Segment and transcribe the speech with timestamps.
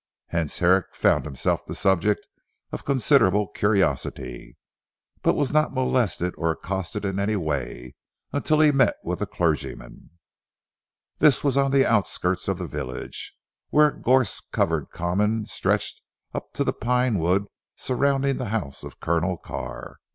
[0.29, 2.27] Hence Herrick found himself the subject
[2.71, 4.57] of considerable curiosity,
[5.21, 7.93] but was not molested or accosted in any way,
[8.33, 10.09] until he met with a clergyman.
[11.19, 13.35] This was on the outskirts of the village,
[13.69, 16.01] where a gorse covered common stretched
[16.33, 17.45] up to the pine wood
[17.75, 19.97] surrounding the house of Colonel Carr.